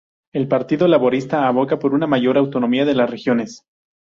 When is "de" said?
2.85-2.95